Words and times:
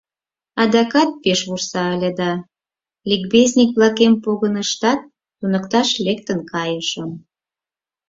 Адакат 0.61 1.09
пеш 1.21 1.39
вурса 1.47 1.83
ыле 1.95 2.09
да, 2.19 2.31
ликбезник-влакем 3.09 4.13
погыныштат, 4.23 4.99
туныкташ 5.37 5.89
лектын 6.05 6.39
кайышым. 6.51 7.09